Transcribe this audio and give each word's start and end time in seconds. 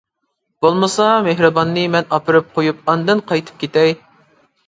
بولمىسا 0.65 1.09
مېھرىباننى 1.27 1.83
مەن 1.95 2.09
ئاپىرىپ 2.17 2.49
قويۇپ 2.57 2.91
ئاندىن 2.93 3.21
قايتىپ 3.33 3.63
كېتەي. 3.65 3.95